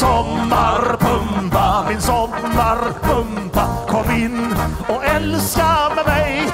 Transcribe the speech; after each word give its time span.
sommarpumpa, 0.00 1.84
min 1.88 2.00
sommarpumpa. 2.00 3.64
Kom 3.88 4.10
in 4.10 4.54
och 4.88 5.04
älska 5.04 5.90
med 5.96 6.06
mig. 6.06 6.50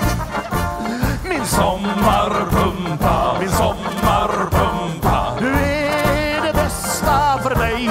Min 1.28 1.46
sommarpumpa, 1.46 3.36
min 3.40 3.50
sommarpumpa. 3.50 5.36
Du 5.38 5.52
är 5.52 6.42
det 6.46 6.52
bästa 6.52 7.38
för 7.42 7.56
mig 7.56 7.90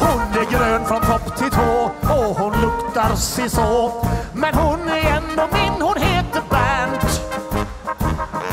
Hon 0.00 0.20
är 0.42 0.50
grön 0.50 0.84
från 0.84 1.00
topp 1.00 1.36
till 1.36 1.50
tå 1.50 1.90
och 2.02 2.36
hon 2.36 2.52
luktar 2.60 3.14
siså 3.16 3.92
Men 4.34 4.54
hon 4.54 4.88
är 4.88 5.16
ändå 5.16 5.48
min, 5.52 5.82
hon 5.82 6.02
heter 6.02 6.42
Bernt. 6.50 7.20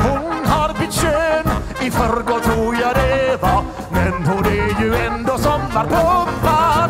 Hon 0.03 0.45
har 0.45 0.79
bytt 0.79 0.93
kön, 0.93 1.45
i 1.81 1.91
förrgår 1.91 2.39
tror 2.39 2.75
jag 2.75 2.95
det 2.95 3.41
var. 3.41 3.80
Men 4.03 4.43
det 4.43 4.59
är 4.59 4.81
ju 4.81 4.95
ändå 4.95 5.37
sommarpumpan 5.37 6.89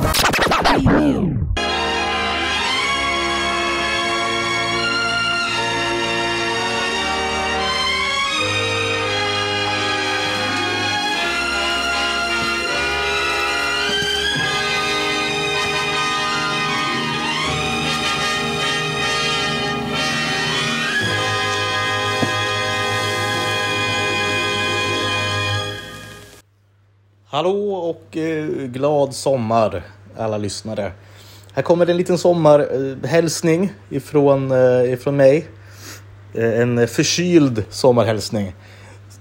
Hallå 27.33 27.73
och 27.73 28.17
eh, 28.17 28.45
glad 28.47 29.13
sommar 29.13 29.83
alla 30.17 30.37
lyssnare. 30.37 30.91
Här 31.53 31.63
kommer 31.63 31.89
en 31.89 31.97
liten 31.97 32.17
sommarhälsning 32.17 33.73
ifrån, 33.89 34.51
eh, 34.51 34.93
ifrån 34.93 35.15
mig. 35.15 35.47
Eh, 36.33 36.61
en 36.61 36.87
förkyld 36.87 37.63
sommarhälsning. 37.69 38.53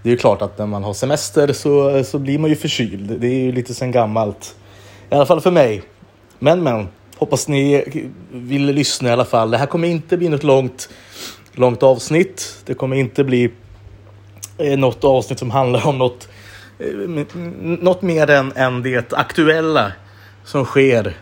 Det 0.02 0.08
är 0.08 0.11
ju 0.11 0.17
klart 0.17 0.42
att 0.42 0.58
när 0.58 0.67
man 0.67 0.84
har 0.84 0.94
semester 0.94 1.52
så, 1.52 2.05
så 2.05 2.19
blir 2.19 2.39
man 2.39 2.50
ju 2.50 2.56
förkyld. 2.56 3.20
Det 3.20 3.27
är 3.27 3.44
ju 3.44 3.52
lite 3.52 3.75
sen 3.75 3.92
gammalt. 3.92 4.56
I 5.11 5.14
alla 5.14 5.27
fall 5.27 5.41
för 5.41 5.50
mig. 5.50 5.83
Men 6.39 6.62
men, 6.62 6.89
hoppas 7.17 7.48
ni 7.48 7.84
vill 8.33 8.67
lyssna 8.67 9.08
i 9.08 9.12
alla 9.12 9.24
fall. 9.24 9.50
Det 9.50 9.58
här 9.58 9.67
kommer 9.67 9.89
inte 9.89 10.17
bli 10.17 10.28
något 10.28 10.45
långt, 10.45 10.89
långt 11.52 11.83
avsnitt. 11.83 12.56
Det 12.64 12.74
kommer 12.74 12.97
inte 12.97 13.24
bli 13.24 13.50
något 14.77 15.05
avsnitt 15.05 15.39
som 15.39 15.50
handlar 15.50 15.86
om 15.86 15.98
något 15.98 16.28
Eh, 16.81 17.27
något 17.81 18.03
mer 18.03 18.31
än, 18.31 18.53
än 18.56 18.83
det 18.83 19.12
aktuella 19.12 19.92
som 20.45 20.64
sker 20.64 21.17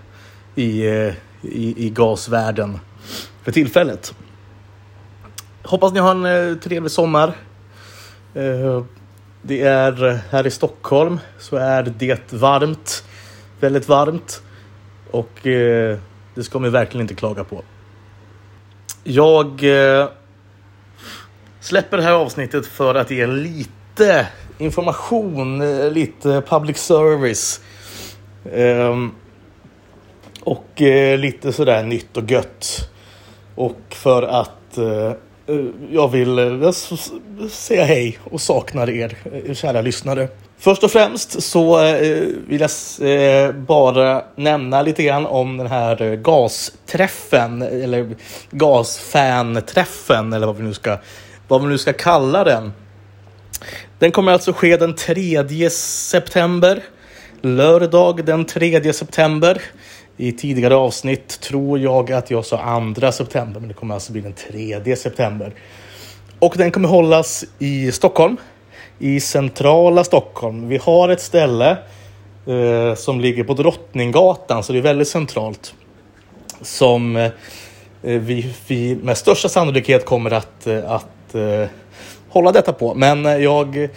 i, 0.55 0.87
eh, 0.87 1.15
i, 1.43 1.75
i 1.87 1.91
gasvärlden 1.91 2.79
för 3.43 3.53
tillfället. 3.53 4.15
Hoppas 5.63 5.93
ni 5.93 6.01
har 6.01 6.11
en 6.11 6.25
eh, 6.25 6.57
trevlig 6.57 6.91
sommar. 6.91 7.33
Det 9.43 9.63
är 9.63 10.21
här 10.31 10.47
i 10.47 10.51
Stockholm 10.51 11.21
så 11.39 11.57
är 11.57 11.83
det 11.83 12.33
varmt. 12.33 13.05
Väldigt 13.61 13.89
varmt. 13.89 14.43
Och 15.11 15.31
det 15.43 15.99
ska 16.43 16.59
man 16.59 16.71
verkligen 16.71 17.03
inte 17.03 17.15
klaga 17.15 17.45
på. 17.45 17.63
Jag 19.05 19.63
släpper 21.61 21.97
det 21.97 22.03
här 22.03 22.13
avsnittet 22.13 22.67
för 22.67 22.95
att 22.95 23.11
ge 23.11 23.27
lite 23.27 24.27
information, 24.59 25.61
eh, 25.61 25.91
lite 25.91 26.43
public 26.49 26.79
service. 26.79 27.61
Um, 28.53 29.15
och 30.41 30.83
eh, 30.83 31.19
lite 31.19 31.53
sådär 31.53 31.83
nytt 31.83 32.17
och 32.17 32.31
gött. 32.31 32.91
Och 33.55 33.81
för 33.89 34.23
att 34.23 34.79
eh, 34.79 35.13
eh 35.47 35.65
jag 35.91 36.09
vill 36.09 36.39
eh, 36.39 36.71
säga 37.51 37.85
hej 37.85 38.19
och 38.25 38.41
saknar 38.41 38.91
er, 38.91 39.17
eh, 39.47 39.55
kära 39.55 39.81
lyssnare. 39.81 40.29
Först 40.61 40.85
och 40.85 40.91
främst 40.91 41.43
så 41.43 41.83
vill 42.47 42.67
jag 42.99 43.55
bara 43.55 44.25
nämna 44.37 44.83
lite 44.83 45.03
grann 45.03 45.27
om 45.27 45.57
den 45.57 45.67
här 45.67 46.03
eh, 46.03 46.15
gasträffen 46.15 47.63
eller 47.63 48.17
gasfanträffen 48.51 50.33
eller 50.33 50.47
vad 50.47 50.57
vi 50.57 50.63
nu 50.63 50.75
ska, 50.75 50.99
vad 51.49 51.63
vi 51.63 51.69
nu 51.69 51.79
ska 51.79 51.93
kalla 51.93 52.45
den. 52.45 52.73
Den 53.99 54.13
kommer 54.13 54.33
alltså 54.33 54.53
ske 54.53 54.77
den 54.77 54.95
3 54.95 55.71
september. 55.71 56.83
Lördag 57.41 58.25
den 58.25 58.45
3 58.45 58.93
september. 58.93 59.63
I 60.17 60.33
tidigare 60.33 60.75
avsnitt 60.75 61.41
tror 61.41 61.79
jag 61.79 62.13
att 62.13 62.31
jag 62.31 62.45
sa 62.45 62.93
2 62.95 63.13
september, 63.13 63.61
men 63.61 63.69
det 63.69 63.75
kommer 63.75 63.95
alltså 63.95 64.13
bli 64.13 64.21
den 64.21 64.33
3 64.83 64.97
september. 64.97 65.55
Och 66.39 66.55
den 66.57 66.71
kommer 66.71 66.89
hållas 66.89 67.45
i 67.59 67.93
Stockholm. 67.93 68.37
I 68.99 69.21
centrala 69.21 70.05
Stockholm. 70.05 70.69
Vi 70.69 70.77
har 70.77 71.09
ett 71.09 71.21
ställe 71.21 71.77
eh, 72.47 72.95
som 72.95 73.21
ligger 73.21 73.45
på 73.45 73.55
Drottninggatan, 73.55 74.63
så 74.65 74.73
det 74.73 74.79
är 74.79 74.83
väldigt 74.83 75.09
centralt. 75.09 75.75
Som 76.63 77.17
eh, 77.17 77.31
vi, 78.03 78.55
vi 78.67 78.97
med 78.97 79.19
största 79.19 79.49
sannolikhet 79.49 80.05
kommer 80.05 80.31
att, 80.31 80.67
eh, 80.67 80.91
att 80.91 81.35
eh, 81.35 81.69
hålla 82.29 82.53
detta 82.53 82.73
på. 82.73 82.95
Men 82.95 83.27
eh, 83.27 83.37
jag, 83.37 83.89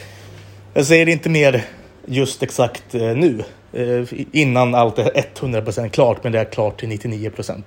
jag 0.74 0.86
säger 0.86 1.10
inte 1.10 1.30
mer 1.30 1.66
just 2.06 2.44
exakt 2.44 2.96
eh, 2.96 3.02
nu. 3.02 3.44
Eh, 3.74 4.06
innan 4.32 4.76
allt 4.76 5.00
är 5.00 5.12
100% 5.40 5.90
klart, 5.90 6.24
men 6.24 6.32
det 6.32 6.40
är 6.40 6.46
klart 6.46 6.80
till 6.80 6.90
99%. 6.90 7.64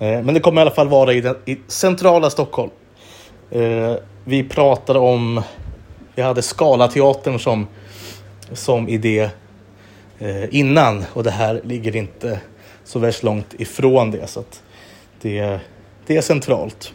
Men 0.00 0.34
det 0.34 0.40
kommer 0.40 0.60
i 0.60 0.62
alla 0.62 0.70
fall 0.70 0.88
vara 0.88 1.12
i, 1.12 1.20
den, 1.20 1.36
i 1.44 1.56
centrala 1.68 2.30
Stockholm. 2.30 2.70
Vi 4.24 4.44
pratade 4.44 4.98
om, 4.98 5.42
vi 6.14 6.22
hade 6.22 6.42
Scalateatern 6.42 7.38
som, 7.38 7.66
som 8.52 8.88
idé 8.88 9.28
innan 10.50 11.04
och 11.12 11.24
det 11.24 11.30
här 11.30 11.60
ligger 11.64 11.96
inte 11.96 12.40
så 12.84 12.98
värst 12.98 13.22
långt 13.22 13.54
ifrån 13.58 14.10
det. 14.10 14.26
Så 14.26 14.40
att 14.40 14.62
det, 15.20 15.60
det 16.06 16.16
är 16.16 16.22
centralt. 16.22 16.92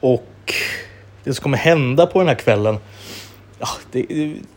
Och 0.00 0.54
det 1.28 1.34
som 1.34 1.42
kommer 1.42 1.58
hända 1.58 2.06
på 2.06 2.18
den 2.18 2.28
här 2.28 2.34
kvällen 2.34 2.78
ja, 3.58 3.68
det 3.92 4.06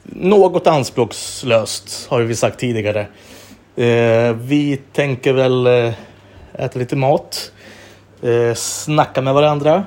något 0.04 0.68
anspråkslöst 0.68 2.08
har 2.10 2.22
vi 2.22 2.36
sagt 2.36 2.60
tidigare. 2.60 3.08
Eh, 3.76 4.34
vi 4.34 4.80
tänker 4.94 5.34
väl 5.34 5.68
eh, 5.68 5.94
äta 6.54 6.80
lite 6.80 6.96
mat, 6.96 7.52
eh, 8.22 8.54
snacka 8.54 9.22
med 9.22 9.34
varandra, 9.34 9.86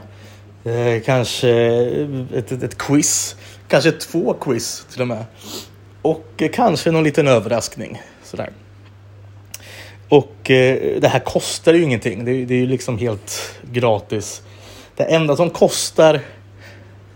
eh, 0.65 1.03
kanske 1.05 1.51
ett, 2.35 2.53
ett, 2.53 2.63
ett 2.63 2.79
quiz, 2.79 3.37
kanske 3.69 3.93
två 3.93 4.35
quiz 4.35 4.87
till 4.93 5.01
och 5.01 5.09
med. 5.09 5.25
Och 6.03 6.29
eh, 6.37 6.51
kanske 6.51 6.91
någon 6.91 7.05
liten 7.05 7.29
överraskning. 7.29 8.03
Sådär. 8.25 8.51
Och 10.09 10.51
eh, 10.51 11.01
det 11.01 11.09
här 11.09 11.21
kostar 11.21 11.75
ju 11.75 11.83
ingenting. 11.83 12.25
Det, 12.25 12.45
det 12.45 12.55
är 12.55 12.59
ju 12.59 12.67
liksom 12.67 12.99
helt 12.99 13.61
gratis. 13.73 14.43
Det 14.97 15.05
enda 15.05 15.37
som 15.37 15.51
kostar 15.51 16.21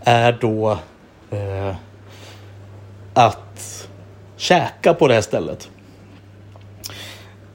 är 0.03 0.37
då 0.41 0.77
eh, 1.31 1.75
att 3.13 3.87
käka 4.37 4.93
på 4.93 5.07
det 5.07 5.13
här 5.13 5.21
stället. 5.21 5.69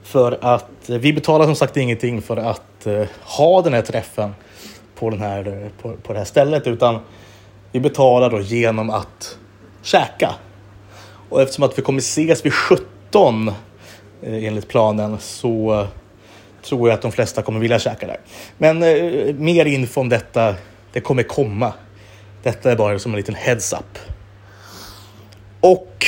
För 0.03 0.37
att 0.41 0.89
eh, 0.89 0.97
vi 0.97 1.13
betalar 1.13 1.45
som 1.45 1.55
sagt 1.55 1.77
ingenting 1.77 2.21
för 2.21 2.37
att 2.37 2.87
eh, 2.87 3.03
ha 3.21 3.61
den 3.61 3.73
här 3.73 3.81
träffen 3.81 4.35
på, 4.95 5.09
den 5.09 5.21
här, 5.21 5.47
eh, 5.47 5.69
på, 5.81 5.93
på 6.03 6.13
det 6.13 6.19
här 6.19 6.25
stället 6.25 6.67
utan 6.67 6.99
vi 7.71 7.79
betalar 7.79 8.29
då 8.29 8.39
genom 8.39 8.89
att 8.89 9.37
käka. 9.81 10.35
Och 11.29 11.41
eftersom 11.41 11.63
att 11.63 11.77
vi 11.77 11.81
kommer 11.81 11.99
ses 11.99 12.45
vid 12.45 12.53
17 12.53 13.47
eh, 13.47 13.53
enligt 14.21 14.67
planen 14.67 15.17
så 15.19 15.87
tror 16.61 16.89
jag 16.89 16.95
att 16.95 17.01
de 17.01 17.11
flesta 17.11 17.41
kommer 17.41 17.59
vilja 17.59 17.79
käka 17.79 18.07
där. 18.07 18.19
Men 18.57 18.83
eh, 18.83 19.35
mer 19.35 19.65
info 19.65 20.01
om 20.01 20.09
detta, 20.09 20.55
det 20.93 20.99
kommer 20.99 21.23
komma. 21.23 21.73
Detta 22.45 22.71
är 22.71 22.75
bara 22.75 22.99
som 22.99 23.11
en 23.11 23.17
liten 23.17 23.35
heads 23.35 23.73
up. 23.73 23.99
Och 25.59 26.05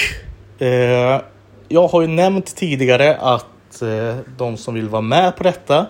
eh, 0.59 1.21
jag 1.67 1.87
har 1.87 2.01
ju 2.01 2.07
nämnt 2.07 2.55
tidigare 2.55 3.17
att 3.17 3.81
eh, 3.81 4.17
de 4.37 4.57
som 4.57 4.73
vill 4.73 4.89
vara 4.89 5.01
med 5.01 5.35
på 5.35 5.43
detta, 5.43 5.85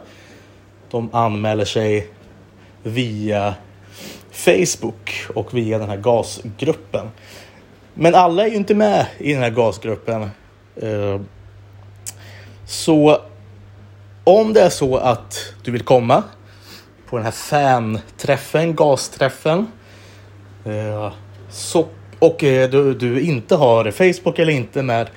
de 0.90 1.10
anmäler 1.14 1.66
sig 1.66 2.08
via 2.84 3.56
Facebook 4.32 5.26
och 5.36 5.54
via 5.54 5.78
den 5.78 5.90
här 5.90 5.98
gasgruppen. 5.98 7.12
Men 7.94 8.16
alla 8.16 8.44
är 8.44 8.48
ju 8.48 8.56
inte 8.56 8.76
med 8.76 9.06
i 9.18 9.34
den 9.34 9.44
här 9.44 9.50
gasgruppen. 9.50 10.30
Eh, 10.76 11.22
så 12.66 13.22
om 14.24 14.54
det 14.54 14.62
är 14.62 14.70
så 14.70 14.98
att 14.98 15.54
du 15.64 15.72
vill 15.72 15.84
komma 15.84 16.24
på 17.10 17.16
den 17.16 17.26
här 17.26 17.32
fan-träffen, 17.32 18.76
gasträffen. 18.76 19.68
Eh, 20.68 21.14
så, 21.50 21.88
och 22.20 22.44
eh, 22.44 22.70
du, 22.70 22.94
du 22.94 23.22
inte 23.22 23.56
har 23.56 23.92
Facebook 23.92 24.40
eller 24.40 24.54
inte 24.54 24.84
med 24.84 25.10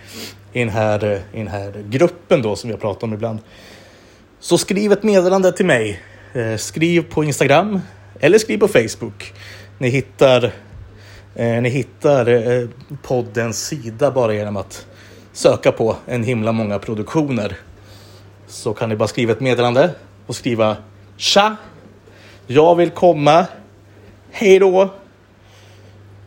i 0.52 0.58
den 0.58 0.68
här, 0.68 1.04
eh, 1.04 1.18
i 1.32 1.38
den 1.38 1.48
här 1.48 1.84
gruppen 1.88 2.42
då 2.42 2.56
som 2.56 2.68
vi 2.68 2.74
har 2.74 2.80
pratat 2.80 3.02
om 3.02 3.14
ibland. 3.14 3.38
Så 4.40 4.58
skriv 4.58 4.92
ett 4.92 5.02
meddelande 5.02 5.52
till 5.52 5.66
mig. 5.66 6.00
Skriv 6.58 7.02
på 7.10 7.24
Instagram 7.24 7.80
eller 8.20 8.38
skriv 8.38 8.58
på 8.58 8.68
Facebook. 8.68 9.32
Ni 9.78 9.88
hittar, 9.88 10.52
ni 11.34 11.68
hittar 11.68 12.68
poddens 13.02 13.66
sida 13.66 14.10
bara 14.10 14.34
genom 14.34 14.56
att 14.56 14.86
söka 15.32 15.72
på 15.72 15.96
en 16.06 16.24
himla 16.24 16.52
många 16.52 16.78
produktioner. 16.78 17.56
Så 18.46 18.74
kan 18.74 18.88
ni 18.88 18.96
bara 18.96 19.08
skriva 19.08 19.32
ett 19.32 19.40
meddelande 19.40 19.90
och 20.26 20.36
skriva 20.36 20.76
Tja! 21.16 21.56
Jag 22.46 22.74
vill 22.74 22.90
komma. 22.90 23.46
Hej 24.30 24.58
då! 24.58 24.90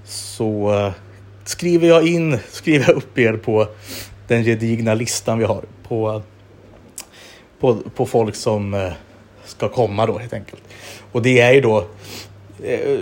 Så 0.06 0.74
eh, 0.74 0.92
skriver 1.44 1.88
jag 1.88 2.08
in, 2.08 2.40
skriver 2.50 2.86
jag 2.88 2.96
upp 2.98 3.18
er 3.18 3.34
på 3.34 3.68
den 4.28 4.44
gedigna 4.44 4.94
listan 4.94 5.40
vi 5.40 5.46
har 5.46 5.64
på, 5.88 6.22
på, 7.60 7.78
på 7.96 8.06
folk 8.06 8.36
som 8.36 8.74
eh, 8.74 8.92
ska 9.46 9.70
komma 9.70 10.06
då 10.06 10.18
helt 10.18 10.34
enkelt. 10.34 10.62
Och 11.12 11.22
det 11.22 11.40
är 11.40 11.54
ju 11.54 11.62
då 11.62 11.86
eh, 12.64 13.00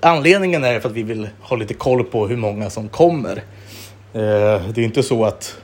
anledningen 0.00 0.64
är 0.64 0.80
för 0.80 0.88
att 0.88 0.94
vi 0.94 1.02
vill 1.02 1.28
ha 1.40 1.56
lite 1.56 1.74
koll 1.74 2.04
på 2.04 2.26
hur 2.26 2.36
många 2.36 2.70
som 2.70 2.88
kommer. 2.88 3.36
Eh, 4.12 4.68
det 4.68 4.78
är 4.78 4.84
inte 4.84 5.02
så 5.02 5.24
att 5.24 5.56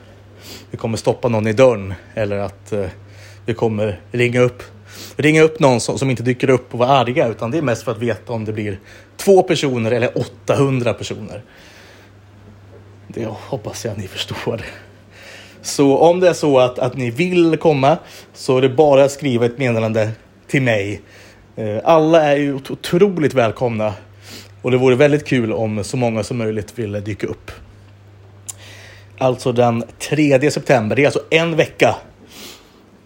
vi 0.71 0.77
kommer 0.77 0.97
stoppa 0.97 1.27
någon 1.27 1.47
i 1.47 1.53
dörren 1.53 1.93
eller 2.13 2.37
att 2.37 2.71
eh, 2.71 2.85
vi 3.45 3.53
kommer 3.53 3.99
ringa 4.11 4.41
upp 4.41 4.63
ringa 5.15 5.41
upp 5.41 5.59
någon 5.59 5.79
som, 5.79 5.99
som 5.99 6.09
inte 6.09 6.23
dyker 6.23 6.49
upp 6.49 6.73
och 6.73 6.79
vara 6.79 6.89
arga 6.89 7.27
utan 7.27 7.51
det 7.51 7.57
är 7.57 7.61
mest 7.61 7.83
för 7.83 7.91
att 7.91 7.97
veta 7.97 8.33
om 8.33 8.45
det 8.45 8.53
blir 8.53 8.79
två 9.17 9.43
personer 9.43 9.91
eller 9.91 10.17
800 10.17 10.93
personer. 10.93 11.43
Det 13.07 13.25
hoppas 13.25 13.85
jag 13.85 13.97
ni 13.97 14.07
förstår. 14.07 14.61
Så 15.61 15.97
om 15.97 16.19
det 16.19 16.29
är 16.29 16.33
så 16.33 16.59
att, 16.59 16.79
att 16.79 16.97
ni 16.97 17.09
vill 17.09 17.57
komma 17.57 17.97
så 18.33 18.57
är 18.57 18.61
det 18.61 18.69
bara 18.69 19.03
att 19.03 19.11
skriva 19.11 19.45
ett 19.45 19.57
meddelande 19.57 20.11
till 20.47 20.61
mig. 20.61 21.01
Eh, 21.55 21.77
alla 21.83 22.23
är 22.23 22.37
ju 22.37 22.53
otroligt 22.53 23.33
välkomna 23.33 23.93
och 24.61 24.71
det 24.71 24.77
vore 24.77 24.95
väldigt 24.95 25.25
kul 25.25 25.53
om 25.53 25.83
så 25.83 25.97
många 25.97 26.23
som 26.23 26.37
möjligt 26.37 26.79
ville 26.79 26.99
dyka 26.99 27.27
upp. 27.27 27.51
Alltså 29.17 29.51
den 29.51 29.83
3 29.99 30.51
september, 30.51 30.95
det 30.95 31.01
är 31.01 31.05
alltså 31.05 31.23
en 31.29 31.55
vecka 31.55 31.95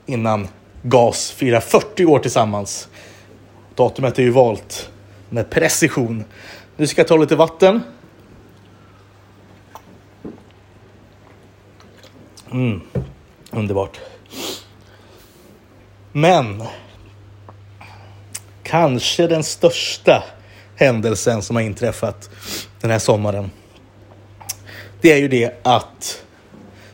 innan 0.05 0.47
GAS 0.81 1.31
firar 1.31 1.59
40 1.59 2.05
år 2.05 2.19
tillsammans. 2.19 2.87
Datumet 3.75 4.19
är 4.19 4.23
ju 4.23 4.29
valt 4.29 4.89
med 5.29 5.49
precision. 5.49 6.23
Nu 6.77 6.87
ska 6.87 7.01
jag 7.01 7.07
ta 7.07 7.17
lite 7.17 7.35
vatten. 7.35 7.81
Mm, 12.51 12.81
underbart. 13.51 13.99
Men 16.11 16.63
kanske 18.63 19.27
den 19.27 19.43
största 19.43 20.23
händelsen 20.75 21.41
som 21.41 21.55
har 21.55 21.63
inträffat 21.63 22.29
den 22.81 22.91
här 22.91 22.99
sommaren. 22.99 23.51
Det 25.01 25.11
är 25.11 25.17
ju 25.17 25.27
det 25.27 25.53
att 25.63 26.23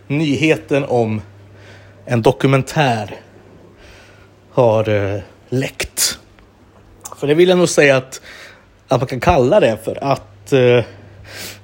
nyheten 0.07 0.85
om 0.85 1.21
en 2.06 2.21
dokumentär 2.21 3.22
har 4.53 4.89
eh, 4.89 5.21
läckt. 5.50 6.19
För 7.17 7.27
det 7.27 7.33
vill 7.33 7.50
jag 7.50 7.57
nog 7.57 7.69
säga 7.69 7.97
att, 7.97 8.21
att 8.88 9.01
man 9.01 9.07
kan 9.07 9.19
kalla 9.19 9.59
det 9.59 9.77
för 9.83 10.03
att 10.03 10.53
eh, 10.53 10.83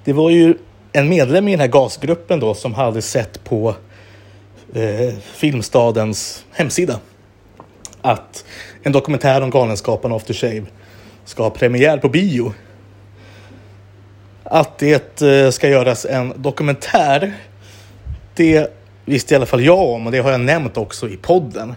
det 0.03 0.13
var 0.13 0.29
ju 0.29 0.55
en 0.91 1.09
medlem 1.09 1.47
i 1.47 1.51
den 1.51 1.59
här 1.59 1.67
gasgruppen 1.67 2.39
då 2.39 2.53
som 2.53 2.73
hade 2.73 3.01
sett 3.01 3.43
på 3.43 3.75
eh, 4.73 5.13
Filmstadens 5.33 6.45
hemsida 6.51 6.99
att 8.01 8.45
en 8.83 8.91
dokumentär 8.91 9.41
om 9.41 9.49
Galenskaparna 9.49 10.15
After 10.15 10.33
Shave 10.33 10.65
ska 11.25 11.43
ha 11.43 11.49
premiär 11.49 11.97
på 11.97 12.09
bio. 12.09 12.53
Att 14.43 14.77
det 14.77 15.21
eh, 15.21 15.49
ska 15.49 15.69
göras 15.69 16.05
en 16.05 16.33
dokumentär, 16.35 17.33
det 18.35 18.73
visste 19.05 19.33
i 19.33 19.37
alla 19.37 19.45
fall 19.45 19.63
jag 19.63 19.79
om 19.79 20.05
och 20.05 20.11
det 20.11 20.19
har 20.19 20.31
jag 20.31 20.41
nämnt 20.41 20.77
också 20.77 21.09
i 21.09 21.17
podden. 21.17 21.75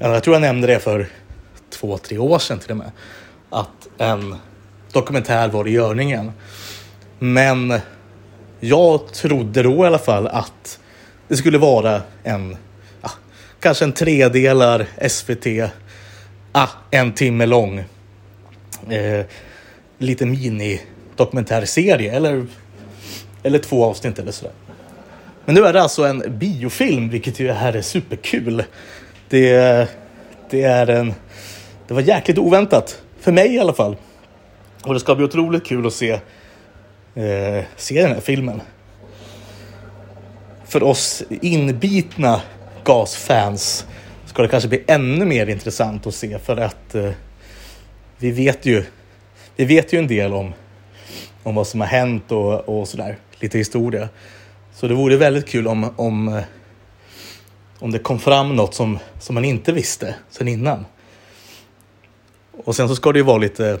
Jag 0.00 0.22
tror 0.22 0.34
jag 0.34 0.40
nämnde 0.40 0.66
det 0.66 0.78
för 0.78 1.06
två, 1.70 1.98
tre 1.98 2.18
år 2.18 2.38
sedan 2.38 2.58
till 2.58 2.70
och 2.70 2.76
med. 2.76 2.90
Att 3.50 3.88
en 3.98 4.36
dokumentär 4.92 5.48
var 5.48 5.68
i 5.68 5.70
görningen. 5.70 6.32
Men 7.18 7.80
jag 8.60 9.12
trodde 9.12 9.62
då 9.62 9.84
i 9.84 9.86
alla 9.86 9.98
fall 9.98 10.26
att 10.26 10.78
det 11.28 11.36
skulle 11.36 11.58
vara 11.58 12.02
en, 12.24 12.56
ja, 13.02 13.10
kanske 13.60 13.84
en 13.84 13.92
tredelar 13.92 14.86
SVT, 15.08 15.70
ah, 16.52 16.68
en 16.90 17.12
timme 17.12 17.46
lång. 17.46 17.78
Eh, 18.88 19.24
lite 19.98 20.26
mini 20.26 20.80
dokumentärserie 21.16 22.12
eller, 22.12 22.46
eller 23.42 23.58
två 23.58 23.84
avsnitt 23.84 24.18
eller 24.18 24.32
sådär. 24.32 24.54
Men 25.44 25.54
nu 25.54 25.64
är 25.64 25.72
det 25.72 25.82
alltså 25.82 26.04
en 26.04 26.38
biofilm, 26.38 27.08
vilket 27.08 27.40
ju 27.40 27.52
här 27.52 27.72
är 27.72 27.82
superkul. 27.82 28.64
Det, 29.28 29.88
det 30.50 30.62
är 30.62 30.86
en... 30.86 31.14
Det 31.88 31.94
var 31.94 32.00
jäkligt 32.00 32.38
oväntat. 32.38 33.02
För 33.20 33.32
mig 33.32 33.54
i 33.54 33.60
alla 33.60 33.72
fall. 33.72 33.96
Och 34.84 34.94
det 34.94 35.00
ska 35.00 35.14
bli 35.14 35.24
otroligt 35.24 35.66
kul 35.66 35.86
att 35.86 35.92
se, 35.92 36.10
eh, 37.14 37.64
se 37.76 38.02
den 38.02 38.10
här 38.10 38.20
filmen. 38.20 38.60
För 40.64 40.82
oss 40.82 41.22
inbitna 41.30 42.40
gasfans 42.84 43.86
ska 44.26 44.42
det 44.42 44.48
kanske 44.48 44.68
bli 44.68 44.84
ännu 44.86 45.24
mer 45.24 45.46
intressant 45.46 46.06
att 46.06 46.14
se 46.14 46.38
för 46.38 46.56
att 46.56 46.94
eh, 46.94 47.10
vi 48.18 48.30
vet 48.30 48.66
ju 48.66 48.84
vi 49.58 49.64
vet 49.64 49.92
ju 49.92 49.98
en 49.98 50.06
del 50.06 50.32
om, 50.32 50.54
om 51.42 51.54
vad 51.54 51.66
som 51.66 51.80
har 51.80 51.88
hänt 51.88 52.32
och, 52.32 52.68
och 52.68 52.88
sådär, 52.88 53.16
lite 53.40 53.58
historia. 53.58 54.08
Så 54.74 54.88
det 54.88 54.94
vore 54.94 55.16
väldigt 55.16 55.48
kul 55.48 55.66
om, 55.66 55.94
om, 55.96 56.28
eh, 56.28 56.42
om 57.78 57.90
det 57.90 57.98
kom 57.98 58.18
fram 58.18 58.56
något 58.56 58.74
som, 58.74 58.98
som 59.20 59.34
man 59.34 59.44
inte 59.44 59.72
visste 59.72 60.14
sen 60.30 60.48
innan. 60.48 60.84
Och 62.64 62.76
sen 62.76 62.88
så 62.88 62.96
ska 62.96 63.12
det 63.12 63.18
ju 63.18 63.24
vara 63.24 63.38
lite 63.38 63.78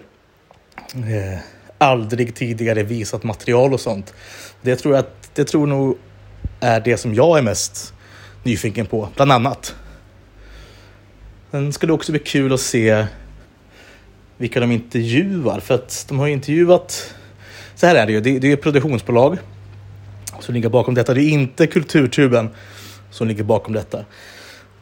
eh, 0.94 1.38
aldrig 1.78 2.34
tidigare 2.34 2.82
visat 2.82 3.22
material 3.22 3.72
och 3.72 3.80
sånt. 3.80 4.14
Det 4.62 4.76
tror 4.76 4.94
jag 4.94 5.00
att, 5.00 5.30
det 5.34 5.44
tror 5.44 5.66
nog 5.66 5.98
är 6.60 6.80
det 6.80 6.96
som 6.96 7.14
jag 7.14 7.38
är 7.38 7.42
mest 7.42 7.94
nyfiken 8.42 8.86
på, 8.86 9.08
bland 9.14 9.32
annat. 9.32 9.74
Sen 11.50 11.72
ska 11.72 11.86
det 11.86 11.92
också 11.92 12.12
bli 12.12 12.18
kul 12.18 12.52
att 12.52 12.60
se 12.60 13.06
vilka 14.36 14.60
de 14.60 14.72
intervjuar, 14.72 15.60
för 15.60 15.74
att 15.74 16.04
de 16.08 16.18
har 16.18 16.26
ju 16.26 16.32
intervjuat... 16.32 17.14
Så 17.74 17.86
här 17.86 17.94
är 17.94 18.06
det 18.06 18.12
ju, 18.12 18.20
det, 18.20 18.38
det 18.38 18.48
är 18.48 18.54
ett 18.54 18.62
produktionsbolag 18.62 19.38
som 20.40 20.54
ligger 20.54 20.68
bakom 20.68 20.94
detta. 20.94 21.14
Det 21.14 21.22
är 21.22 21.28
inte 21.28 21.66
Kulturtuben 21.66 22.50
som 23.10 23.28
ligger 23.28 23.44
bakom 23.44 23.74
detta. 23.74 24.04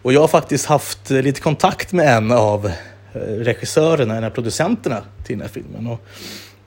Och 0.07 0.13
jag 0.13 0.21
har 0.21 0.29
faktiskt 0.29 0.67
haft 0.67 1.11
eh, 1.11 1.23
lite 1.23 1.41
kontakt 1.41 1.93
med 1.93 2.17
en 2.17 2.33
av 2.33 2.67
eh, 2.67 3.21
regissörerna, 3.21 4.17
en 4.17 4.25
av 4.25 4.31
producenterna 4.31 5.03
till 5.25 5.39
den 5.39 5.47
här 5.47 5.53
filmen. 5.55 5.87
Och 5.87 6.07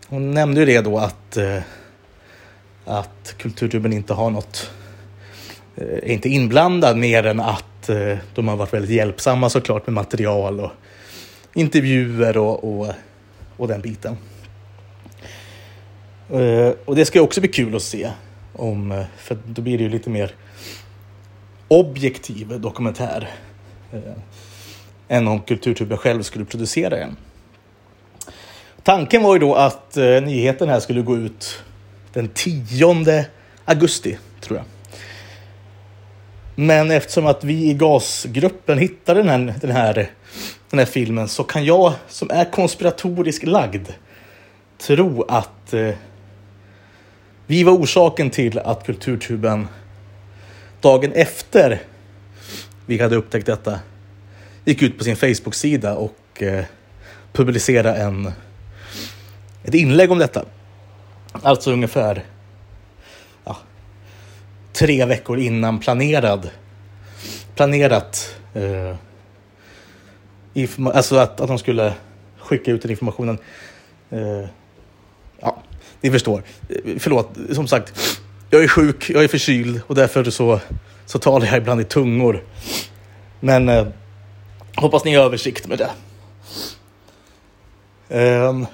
hon 0.07 0.31
nämnde 0.31 0.59
ju 0.59 0.65
det 0.65 0.81
då 0.81 0.97
att, 0.97 1.37
eh, 1.37 1.59
att 2.85 3.35
Kulturtuben 3.37 3.93
inte 3.93 4.13
har 4.13 4.29
något, 4.29 4.71
är 5.75 6.09
inte 6.09 6.29
inblandad 6.29 6.97
mer 6.97 7.25
än 7.25 7.39
att 7.39 7.89
de 8.35 8.47
har 8.47 8.55
varit 8.55 8.73
väldigt 8.73 8.91
hjälpsamma 8.91 9.49
såklart 9.49 9.87
med 9.87 9.93
material 9.93 10.59
och 10.59 10.71
intervjuer 11.53 12.37
och, 12.37 12.63
och, 12.63 12.93
och 13.57 13.67
den 13.67 13.81
biten. 13.81 14.17
Och 16.85 16.95
det 16.95 17.05
ska 17.05 17.21
också 17.21 17.41
bli 17.41 17.49
kul 17.49 17.75
att 17.75 17.81
se. 17.81 18.09
Om, 18.53 19.03
för 19.17 19.37
då 19.45 19.61
blir 19.61 19.77
det 19.77 19.83
ju 19.83 19.89
lite 19.89 20.09
mer 20.09 20.31
objektiv 21.69 22.59
dokumentär. 22.61 23.29
Eh, 23.93 23.99
än 25.07 25.27
om 25.27 25.41
Kulturtuben 25.41 25.97
själv 25.97 26.23
skulle 26.23 26.45
producera 26.45 26.97
en. 26.97 27.17
Tanken 28.83 29.23
var 29.23 29.33
ju 29.35 29.39
då 29.39 29.55
att 29.55 29.97
eh, 29.97 30.21
nyheten 30.21 30.69
här 30.69 30.79
skulle 30.79 31.01
gå 31.01 31.17
ut 31.17 31.63
den 32.13 32.29
10 32.33 33.25
augusti, 33.65 34.17
tror 34.41 34.57
jag. 34.57 34.65
Men 36.55 36.91
eftersom 36.91 37.25
att 37.25 37.43
vi 37.43 37.69
i 37.69 37.73
gasgruppen 37.73 38.77
hittade 38.77 39.23
den 39.23 39.29
här, 39.29 39.55
den 39.61 39.71
här, 39.71 40.11
den 40.69 40.79
här 40.79 40.85
filmen 40.85 41.27
så 41.27 41.43
kan 41.43 41.65
jag 41.65 41.93
som 42.07 42.29
är 42.31 42.51
konspiratoriskt 42.51 43.47
lagd 43.47 43.87
tro 44.77 45.25
att 45.27 45.73
eh, 45.73 45.89
vi 47.47 47.63
var 47.63 47.73
orsaken 47.73 48.29
till 48.29 48.59
att 48.59 48.85
Kulturtuben 48.85 49.67
dagen 50.81 51.11
efter 51.11 51.81
vi 52.85 53.01
hade 53.01 53.15
upptäckt 53.15 53.45
detta 53.45 53.79
gick 54.65 54.81
ut 54.81 54.97
på 54.97 55.03
sin 55.03 55.15
Facebook-sida 55.15 55.95
och 55.95 56.43
eh, 56.43 56.65
publicerade 57.33 57.93
en, 57.93 58.31
ett 59.63 59.73
inlägg 59.73 60.11
om 60.11 60.19
detta. 60.19 60.45
Alltså 61.31 61.71
ungefär 61.71 62.23
ja, 63.45 63.57
tre 64.73 65.05
veckor 65.05 65.39
innan 65.39 65.79
planerad. 65.79 66.49
Planerat. 67.55 68.35
Eh, 68.53 68.95
alltså 70.93 71.17
att, 71.17 71.41
att 71.41 71.47
de 71.47 71.59
skulle 71.59 71.93
skicka 72.37 72.71
ut 72.71 72.81
den 72.81 72.91
informationen. 72.91 73.37
Eh, 74.09 74.45
ja, 75.39 75.63
ni 76.01 76.11
förstår. 76.11 76.43
Eh, 76.69 76.95
förlåt, 76.99 77.29
som 77.51 77.67
sagt. 77.67 78.19
Jag 78.51 78.63
är 78.63 78.67
sjuk, 78.67 79.09
jag 79.09 79.23
är 79.23 79.27
förkyld 79.27 79.81
och 79.87 79.95
därför 79.95 80.23
så, 80.23 80.59
så 81.05 81.19
talar 81.19 81.45
jag 81.45 81.57
ibland 81.57 81.81
i 81.81 81.83
tungor. 81.83 82.43
Men 83.39 83.69
eh, 83.69 83.87
hoppas 84.75 85.05
ni 85.05 85.15
har 85.15 85.23
översikt 85.23 85.67
med 85.67 85.77
det. 85.77 85.89
Ehm, 88.09 88.65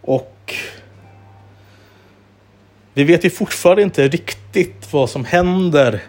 och 0.00 0.54
vi 2.94 3.04
vet 3.04 3.24
ju 3.24 3.30
fortfarande 3.30 3.82
inte 3.82 4.08
riktigt 4.08 4.92
vad 4.92 5.10
som 5.10 5.24
händer. 5.24 6.02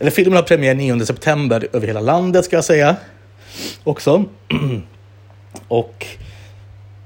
Eller 0.00 0.10
filmen 0.10 0.36
har 0.36 0.42
premiär 0.42 0.74
9 0.74 1.06
september 1.06 1.68
över 1.72 1.86
hela 1.86 2.00
landet 2.00 2.44
ska 2.44 2.56
jag 2.56 2.64
säga. 2.64 2.96
Också. 3.84 4.24
Och 5.68 6.06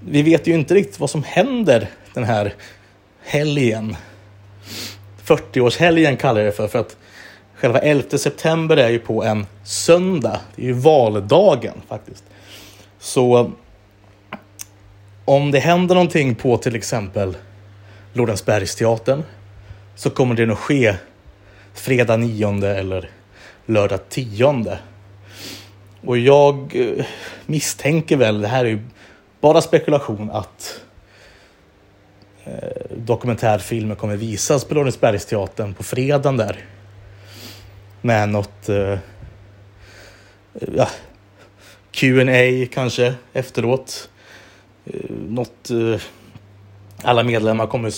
vi 0.01 0.23
vet 0.23 0.47
ju 0.47 0.55
inte 0.55 0.75
riktigt 0.75 1.01
vad 1.01 1.11
som 1.11 1.23
händer 1.23 1.91
den 2.15 2.25
här 2.25 2.55
helgen. 3.29 3.97
40-årshelgen 5.25 6.17
kallar 6.17 6.41
jag 6.41 6.49
det 6.49 6.57
för. 6.57 6.69
För 6.69 6.79
att 6.79 6.97
själva 7.55 7.79
11 7.79 8.19
september 8.19 8.77
är 8.77 8.89
ju 8.89 8.99
på 8.99 9.25
en 9.25 9.47
söndag. 9.65 10.41
Det 10.57 10.63
är 10.63 10.67
ju 10.67 10.73
valdagen 10.73 11.75
faktiskt. 11.89 12.25
Så 12.99 13.53
om 15.25 15.51
det 15.51 15.59
händer 15.59 15.95
någonting 15.95 16.35
på 16.35 16.57
till 16.57 16.77
exempel 16.77 17.37
Lorensbergsteatern 18.13 19.23
så 19.97 20.11
kommer 20.11 20.35
det 20.35 20.47
nog 20.47 20.59
ske 20.59 20.95
fredag 21.75 22.17
9 22.17 22.65
eller 22.65 23.11
lördag 23.67 24.01
10. 24.09 24.79
Och 26.07 26.19
jag 26.19 26.73
eh, 26.75 27.05
misstänker 27.47 28.17
väl, 28.17 28.41
det 28.41 28.49
här 28.49 28.65
är 28.65 28.69
ju 28.69 28.81
bara 29.41 29.61
spekulation, 29.61 30.31
att 30.31 30.81
Eh, 32.49 32.97
dokumentärfilmer 32.97 33.95
kommer 33.95 34.17
visas 34.17 34.65
på 34.65 34.75
Lorensbergsteatern 34.75 35.75
på 35.75 35.83
fredagen 35.83 36.37
där. 36.37 36.57
Med 38.01 38.29
något 38.29 38.69
eh, 38.69 38.99
ja, 40.77 40.89
Q&A 41.91 42.67
kanske 42.73 43.15
efteråt. 43.33 44.11
Eh, 44.85 45.11
något 45.11 45.71
eh, 45.71 46.01
alla 47.03 47.23
medlemmar 47.23 47.67
kommer, 47.67 47.93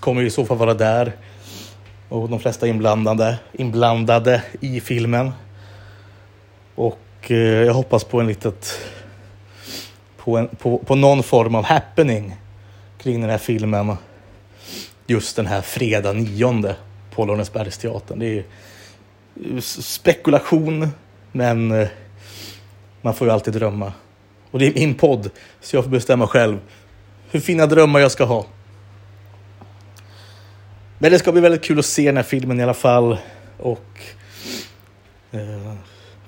kommer 0.00 0.22
i 0.22 0.30
så 0.30 0.44
fall 0.44 0.56
vara 0.56 0.74
där. 0.74 1.12
Och 2.08 2.28
de 2.28 2.40
flesta 2.40 2.66
inblandade, 2.66 3.38
inblandade 3.52 4.42
i 4.60 4.80
filmen. 4.80 5.32
Och 6.74 7.00
eh, 7.26 7.36
jag 7.36 7.74
hoppas 7.74 8.04
på 8.04 8.20
en 8.20 8.26
litet... 8.26 8.80
På, 10.16 10.36
en, 10.36 10.48
på, 10.48 10.78
på 10.78 10.94
någon 10.94 11.22
form 11.22 11.54
av 11.54 11.64
happening 11.64 12.36
kring 12.98 13.20
den 13.20 13.30
här 13.30 13.38
filmen. 13.38 13.96
Just 15.06 15.36
den 15.36 15.46
här 15.46 15.60
fredag 15.60 16.12
nionde 16.12 16.76
på 17.10 17.24
Lorensbergsteatern. 17.24 18.18
Det 18.18 18.38
är 18.38 18.44
spekulation, 19.60 20.88
men 21.32 21.72
eh, 21.72 21.88
man 23.02 23.14
får 23.14 23.26
ju 23.26 23.32
alltid 23.32 23.54
drömma. 23.54 23.92
Och 24.50 24.58
det 24.58 24.66
är 24.66 24.74
min 24.74 24.94
podd, 24.94 25.30
så 25.60 25.76
jag 25.76 25.84
får 25.84 25.90
bestämma 25.90 26.26
själv 26.26 26.58
hur 27.30 27.40
fina 27.40 27.66
drömmar 27.66 28.00
jag 28.00 28.12
ska 28.12 28.24
ha. 28.24 28.46
Men 30.98 31.12
det 31.12 31.18
ska 31.18 31.32
bli 31.32 31.40
väldigt 31.40 31.64
kul 31.64 31.78
att 31.78 31.86
se 31.86 32.06
den 32.06 32.16
här 32.16 32.22
filmen 32.22 32.60
i 32.60 32.62
alla 32.62 32.74
fall. 32.74 33.18
Och 33.58 34.00
eh, 35.30 35.74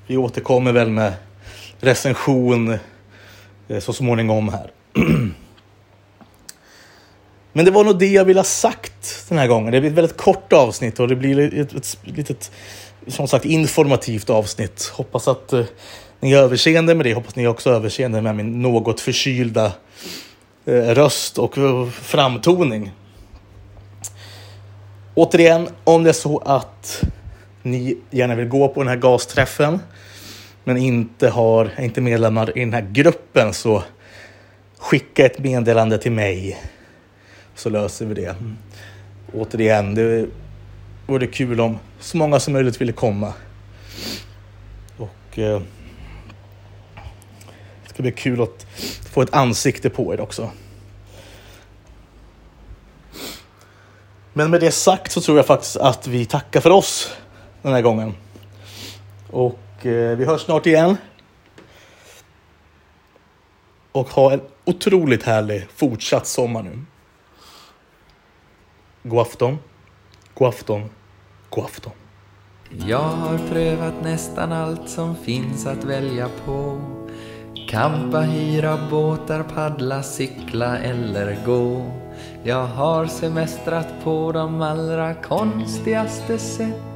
vi 0.07 0.17
återkommer 0.17 0.73
väl 0.73 0.91
med 0.91 1.13
recension 1.81 2.79
eh, 3.69 3.79
så 3.79 3.93
småningom 3.93 4.49
här. 4.49 4.71
Men 7.53 7.65
det 7.65 7.71
var 7.71 7.85
nog 7.85 7.99
det 7.99 8.07
jag 8.07 8.25
ville 8.25 8.41
ha 8.41 8.45
sagt 8.45 9.27
den 9.29 9.39
här 9.39 9.47
gången. 9.47 9.73
Det 9.73 9.81
blir 9.81 9.91
ett 9.91 9.97
väldigt 9.97 10.17
kort 10.17 10.53
avsnitt 10.53 11.01
och 11.01 11.09
det 11.09 11.17
blir 11.17 11.61
ett, 11.61 11.73
ett, 11.75 11.99
litet, 12.05 12.51
som 13.07 13.29
sagt, 13.29 13.45
informativt 13.45 14.31
avsnitt. 14.31 14.93
Hoppas 14.95 15.29
att 15.29 15.53
eh, 15.53 15.65
ni 16.21 16.33
har 16.33 16.43
överseende 16.43 16.95
med 16.95 17.07
det. 17.07 17.15
Hoppas 17.15 17.37
ni 17.37 17.47
också 17.47 17.71
har 17.71 17.77
överseende 17.77 18.23
med 18.23 18.37
min 18.37 18.63
något 18.63 19.01
förkylda 19.01 19.73
eh, 20.67 20.73
röst 20.73 21.39
och 21.39 21.59
eh, 21.59 21.89
framtoning. 21.89 22.93
Återigen, 25.15 25.69
om 25.85 26.05
det 26.05 26.11
är 26.11 26.15
så 26.15 26.39
att 26.39 27.03
ni 27.63 27.99
gärna 28.11 28.35
vill 28.35 28.49
gå 28.49 28.69
på 28.69 28.81
den 28.81 28.89
här 28.89 28.97
gasträffen 28.97 29.79
men 30.65 30.77
inte 30.77 31.29
har, 31.29 31.71
är 31.77 31.85
inte 31.85 32.01
medlemmar 32.01 32.59
i 32.59 32.61
den 32.61 32.73
här 32.73 32.89
gruppen 32.93 33.53
så 33.53 33.83
skicka 34.79 35.27
ett 35.27 35.39
meddelande 35.39 35.99
till 35.99 36.13
mig 36.13 36.59
så 37.61 37.71
löser 37.71 38.07
vi 38.07 38.15
det. 38.15 38.37
Återigen, 39.33 39.95
det 39.95 40.29
vore 41.07 41.27
kul 41.27 41.61
om 41.61 41.79
så 41.99 42.17
många 42.17 42.41
som 42.41 42.53
möjligt 42.53 42.81
ville 42.81 42.93
komma. 42.93 43.33
Och 44.97 45.39
eh, 45.39 45.61
det 47.83 47.89
ska 47.89 48.03
bli 48.03 48.13
kul 48.13 48.43
att 48.43 48.67
få 49.13 49.23
ett 49.23 49.35
ansikte 49.35 49.91
på 49.91 50.15
er 50.15 50.21
också. 50.21 50.51
Men 54.33 54.51
med 54.51 54.61
det 54.61 54.71
sagt 54.71 55.13
så 55.13 55.21
tror 55.21 55.37
jag 55.37 55.47
faktiskt 55.47 55.77
att 55.77 56.07
vi 56.07 56.27
tackar 56.27 56.61
för 56.61 56.71
oss 56.71 57.17
den 57.63 57.73
här 57.73 57.83
gången. 57.83 58.15
Och 59.31 59.87
eh, 59.87 60.17
vi 60.17 60.25
hörs 60.25 60.41
snart 60.41 60.67
igen. 60.67 60.97
Och 63.93 64.09
ha 64.09 64.33
en 64.33 64.41
otroligt 64.65 65.23
härlig 65.23 65.67
fortsatt 65.77 66.27
sommar 66.27 66.63
nu. 66.63 66.85
God 69.03 69.19
afton. 69.21 69.59
God 70.35 70.49
afton. 70.49 70.91
God 71.51 71.65
afton. 71.65 71.93
Jag 72.87 72.99
har 72.99 73.39
prövat 73.39 73.95
nästan 74.03 74.53
allt 74.53 74.89
som 74.89 75.17
finns 75.17 75.67
att 75.67 75.85
välja 75.85 76.29
på. 76.45 76.81
Kampa, 77.69 78.21
hyra 78.21 78.79
båtar, 78.91 79.43
paddla, 79.43 80.03
cykla 80.03 80.79
eller 80.79 81.39
gå. 81.47 81.93
Jag 82.45 82.67
har 82.67 83.07
semestrat 83.07 83.89
på 84.05 84.33
de 84.33 84.63
allra 84.63 85.15
konstigaste 85.15 86.39
sätt. 86.39 86.91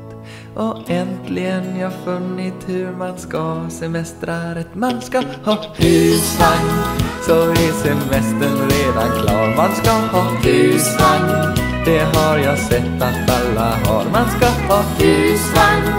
Och 0.54 0.90
äntligen 0.90 1.78
jag 1.78 1.92
funnit 1.92 2.68
hur 2.68 2.92
man 2.92 3.18
ska 3.18 3.66
semestra 3.70 4.54
rätt. 4.54 4.74
Man 4.74 5.00
ska 5.00 5.22
ha 5.44 5.74
husvagn, 5.76 6.70
så 7.26 7.50
är 7.50 7.72
semestern 7.72 8.70
redan 8.70 9.22
klar. 9.22 9.56
Man 9.56 9.74
ska 9.74 9.90
ha 9.90 10.30
husvagn, 10.42 11.53
det 11.84 12.18
har 12.18 12.38
jag 12.38 12.58
sett 12.58 13.02
att 13.02 13.30
alla 13.30 13.76
har. 13.84 14.04
Man 14.12 14.30
ska 14.30 14.46
ha 14.46 14.82
husvagn 14.98 15.92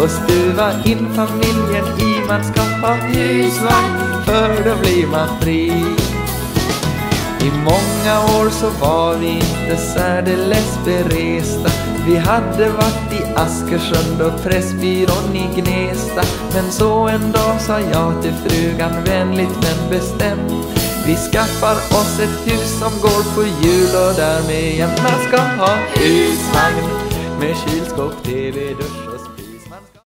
och 0.00 0.10
stuva 0.10 0.72
in 0.84 1.14
familjen 1.14 1.84
i. 1.98 2.26
Man 2.28 2.44
ska 2.44 2.60
ha 2.60 2.94
husvagn, 2.94 4.24
för 4.24 4.64
då 4.64 4.80
blir 4.80 5.06
man 5.06 5.40
fri. 5.40 5.72
I 7.42 7.50
många 7.50 8.40
år 8.40 8.50
så 8.50 8.70
var 8.70 9.16
vi 9.16 9.28
inte 9.28 9.76
särdeles 9.76 10.78
beresta 10.84 11.70
Vi 12.06 12.16
hade 12.16 12.68
varit 12.70 13.12
i 13.12 13.34
Askersund 13.36 14.22
och 14.22 14.42
Pressbyrån 14.42 15.36
i 15.36 15.60
Gnesta 15.60 16.22
Men 16.54 16.72
så 16.72 17.08
en 17.08 17.32
dag 17.32 17.60
sa 17.60 17.80
jag 17.80 18.22
till 18.22 18.34
frugan 18.34 19.04
vänligt 19.04 19.58
men 19.62 19.90
bestämt 19.90 20.81
vi 21.06 21.16
skaffar 21.16 21.76
oss 21.76 22.20
ett 22.20 22.52
hus 22.52 22.78
som 22.78 22.92
går 23.00 23.34
på 23.34 23.42
hjul 23.42 23.94
och 23.96 24.14
därmed 24.16 24.74
jämt 24.76 25.02
Man 25.02 25.28
ska 25.28 25.36
ha 25.36 25.76
husvagn 25.94 26.88
med 27.40 27.56
kylskåp, 27.56 28.22
TV, 28.24 28.74
dusch 28.74 29.11